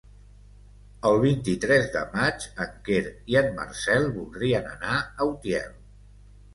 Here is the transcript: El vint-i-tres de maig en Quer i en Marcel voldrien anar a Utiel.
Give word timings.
El 1.09 1.17
vint-i-tres 1.25 1.91
de 1.97 2.03
maig 2.17 2.49
en 2.67 2.73
Quer 2.89 3.05
i 3.35 3.41
en 3.45 3.55
Marcel 3.61 4.11
voldrien 4.19 4.75
anar 4.77 4.99
a 5.07 5.33
Utiel. 5.37 5.75